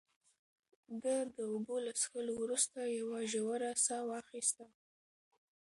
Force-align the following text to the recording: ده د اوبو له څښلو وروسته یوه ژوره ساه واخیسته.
ده 1.03 1.15
د 1.35 1.37
اوبو 1.51 1.75
له 1.85 1.91
څښلو 1.99 2.33
وروسته 2.43 2.79
یوه 2.99 3.19
ژوره 3.31 3.71
ساه 3.85 4.03
واخیسته. 4.11 4.65